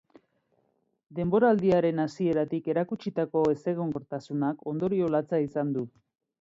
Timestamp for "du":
5.81-5.89